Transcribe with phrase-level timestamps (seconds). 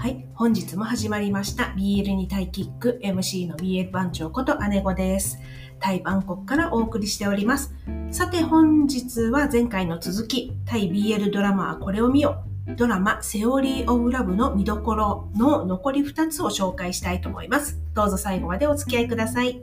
[0.00, 5.38] はい、本日も始まりました BL にタイキック MC の BL 番長こと姉子です。
[5.78, 7.74] タイバンコクからお送りしております。
[8.10, 12.42] さて本日は前回の続き、タイ BL ドラマはこれを見よ。
[12.78, 17.78] ドラマセオリーオブラブの見どころの残り2つを紹介したいと思います。
[17.92, 19.60] どうぞ最後までお付き合いください。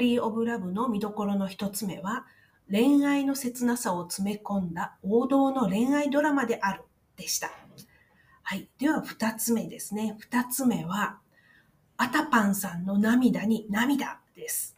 [0.00, 2.26] リー・オブ・ラブの見どころの一つ目は、
[2.70, 6.82] 恋愛の切なさを詰め込んだ王道の恋愛ドラマである
[7.16, 7.50] でした。
[8.42, 8.68] はい。
[8.78, 10.16] では二つ目ですね。
[10.18, 11.18] 二つ目は、
[11.96, 14.76] アタパンさんの涙に涙です。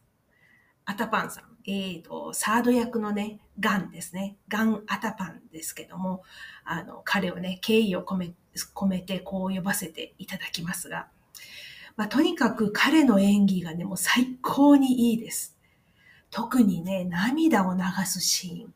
[0.84, 1.44] アタパンさん。
[1.64, 4.36] えーと、サード役のね、ガンですね。
[4.48, 6.22] ガン・アタパンですけども、
[6.64, 8.34] あの、彼をね、敬意を込め
[8.74, 11.08] 込めてこう呼ばせていただきますが、
[11.96, 15.56] まあ、とにかく彼の演技がね、もう最高にいいです。
[16.30, 18.74] 特にね、涙を流すシーン。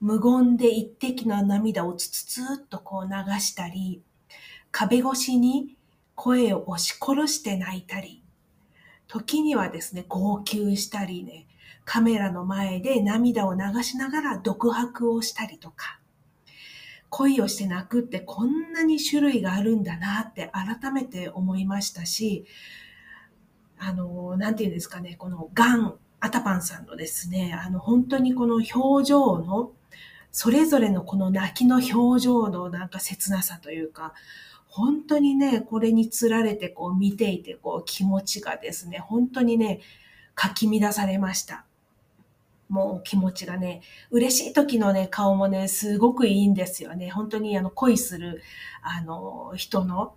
[0.00, 4.02] 無言で一滴の涙をつつつっとこう流したり、
[4.70, 5.76] 壁越しに
[6.14, 8.22] 声を押し殺して泣いたり、
[9.08, 11.46] 時にはですね、号泣したりね、
[11.84, 15.99] カメラの前で涙を流しながら独白をしたりとか、
[17.10, 22.46] 恋をして泣くってこんなに種類があるんだなって改めて思いましたし、
[23.78, 29.72] あの、なんていうんですかね、このガン、アタパンさんのですね、あの、本当にこの表情の、
[30.30, 34.14] それぞれのこの泣きの表情のなんか切なさというか、
[34.66, 39.80] 本当にね、これにつられてこう見ていてこう気持ちがですね、本当にね、
[40.36, 41.64] かき乱されました。
[42.70, 47.10] もう気持ちがね、嬉しい時のね、顔もね、すごくいいんですよね。
[47.10, 48.42] 本当にあの恋する、
[48.80, 50.14] あの、人の、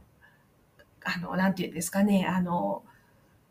[1.04, 2.84] あの、なんていうんですかね、あの、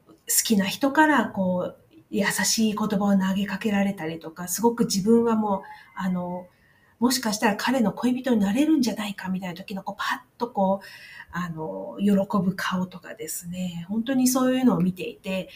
[0.09, 0.15] 好
[0.45, 1.79] きな人からこう、
[2.11, 5.63] 優しい言葉を投げかけられたりとか、すごく自分はもう、
[5.97, 6.47] あの、
[7.01, 10.87] もしかしたら彼の恋人になれるんじゃないかみたいな時のこうパッとこう、
[11.33, 15.49] あの、喜ぶ顔とかですね、本当にそういうのを見ていて、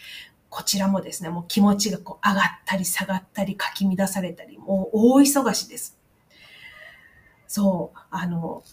[0.49, 5.97] こちらもですね、もう気持ちがこう上がったり下がったりかき乱されたり、もう大忙しです。
[7.47, 8.63] そう、あの、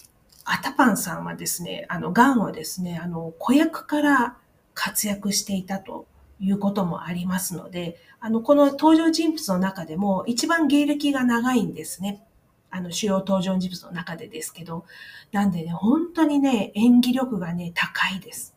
[0.44, 4.36] アタパンさんはですね、あの、ガンはですね、あの、子役から
[4.74, 6.06] 活躍していたと
[6.40, 12.26] いうこともありますので、あの、この登場人物の中でも一番芸歴が長いんですね。
[12.70, 14.84] あの、主要登場人物の中でですけど。
[15.32, 18.54] なんでね、本当にね、演技力がね、高いです。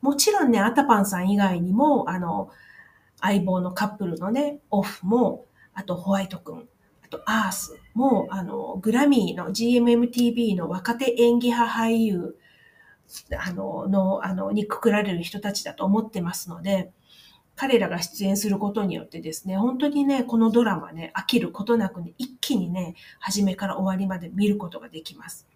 [0.00, 2.50] もちろんね、アタパンさん以外にも、あの、
[3.20, 6.68] 相棒のカップルのね、オフも、あとホワイト君、
[7.04, 12.36] あとアースも、あの、グラミーの GMMTV の若手演技派俳優、
[13.38, 16.92] あの、の、あの、にくくられる人たちだと思ってますので、
[17.54, 25.46] 彼らが出演することによってですね、本当にね、このドラマね、飽きることなくね、一気にね、初めから終わりまで見ることができます。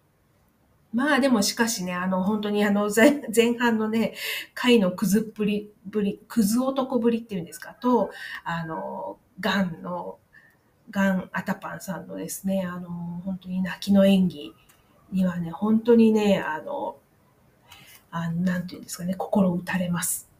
[0.96, 4.14] まあでもしかしね、あの、本当にあの、前 前半のね、
[4.54, 8.10] 回のクズっぷり、ぶり、クズ男ぶりっていうんですか、と、
[8.44, 10.18] あの、ガンの、
[10.90, 12.88] ガンアタパンさんのですね、あの、
[13.26, 14.54] 本当に泣きの演技
[15.12, 16.96] にはね、本当にね、あの、
[18.10, 20.30] あなんていうんですかね、心打たれます。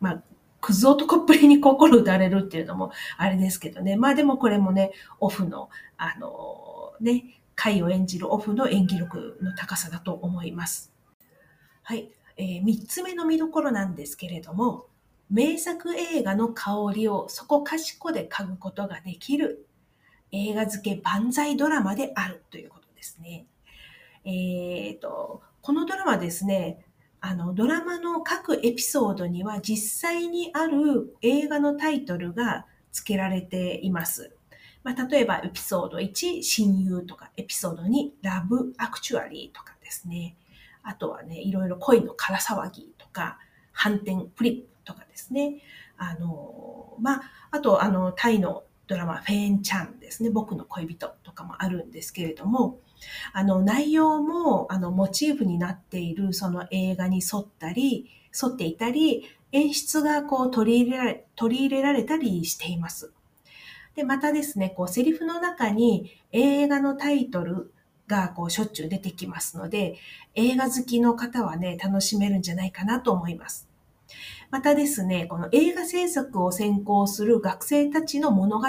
[0.00, 0.22] まあ、
[0.60, 3.96] クズ男っぷりに心打たれるっていうのもあれですけどね。
[3.96, 10.92] まあでもこれもね、オフの、あの、ね、回を演じるオフの演技力の高さだと思います。
[11.82, 12.10] はい。
[12.36, 14.86] えー、3つ目の見どころなんですけれども、
[15.30, 19.66] 名作映画の香りをそこかしこで嗅ぐことができる
[20.32, 23.46] 映画付け万歳ドラマであるということですね。
[24.24, 26.84] えっ、ー、と、このドラマですね、
[27.20, 34.36] あの、ドラマの各エピソードには実際にある映画のタイトルが付けられています。
[34.84, 40.36] まあ、例えばエピソード1、親友とか、エピソード2、ラブアクチュアリーとかですね。
[40.82, 43.38] あとはね、いろいろ恋の空騒ぎとか、
[43.72, 45.62] 反転フリップとかですね。
[45.96, 50.28] あの、まあ、あと、あの、タイのドラマ、フェーンチャンですね。
[50.28, 52.78] 僕の恋人とかもあるんですけれども、
[53.32, 58.10] あの、内容も、あの、モチーフになっているその映画に沿ったり、
[58.42, 63.12] 沿っていたり、演出がこう取り入れられ、取り入れられたりしています。
[63.94, 67.72] で、またですね、こう、セリフの中に映画のタイトル
[68.06, 69.96] がこう、しょっちゅう出てきますので、
[70.34, 73.68] 映画好きの方はね、楽しめるんじゃないかなと思います。
[74.50, 78.66] またですね、この映画制作を専攻する学生たちの物語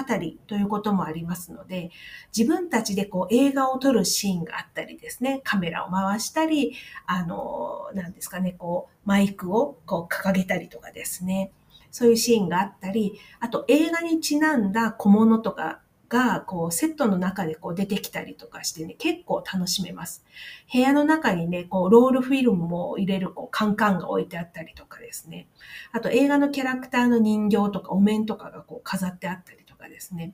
[0.48, 1.92] ということもありますので、
[2.36, 6.74] 自分たちでこう映画を撮るシーンがあったりですね、カメラを回したり、
[7.06, 11.52] あの、なんですかね、こう、マイクをこう掲げたりとかですね、
[11.96, 20.26] そういうシーンがあったり、あと映画にちなんだ小物とかが、こう、セットの中でこう出てきたりとかしてね、結構楽しめます。
[20.74, 25.48] 部屋の中にね、こう、ロールフィルムも入れる、こう、カンカンが置いてあったりとかですね。
[25.94, 30.34] あと、映画のキャラクターの人形とか、お面とかがこう、飾ってあったりとかですね。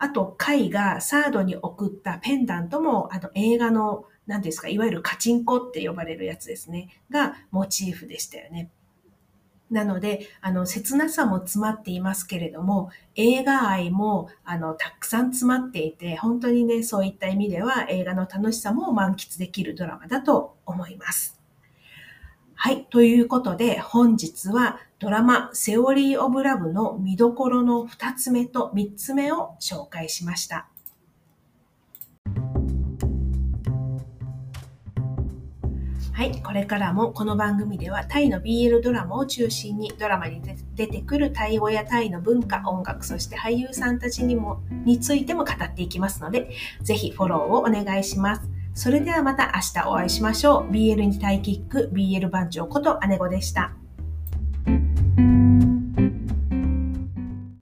[0.00, 8.68] あと、カイがサードに送ったペンダントも、あの、映画の、何ですか、いわゆるカチンコって呼ばれるやつですね、がモチーフでしたよね。
[9.72, 21.40] なので、あの、切なさも詰まっていますけれども、映画愛も、あの、たくさん詰まっていて、本当にね、そういった意味では映画の楽しさも満喫できるドラマだと思います。
[22.54, 22.84] はい。
[22.84, 30.68] ということで、本日はドラマ、セオリー・オブ・ラブの見どころの2つ目と3つ目を紹介しました。
[36.14, 40.42] はい、これからもこの番組ではタイの BL ドラマを中心にドラマに
[40.74, 46.50] 出てくるタイ語やタイの文化、音楽、そして俳優さんたちにもについても語っていきますので、
[46.82, 48.42] ぜひフォローをお願いします。
[48.74, 50.70] それではまた明日お会いしましょう。
[50.70, 53.72] BL にタイキック、BL 番長こと姉子でした。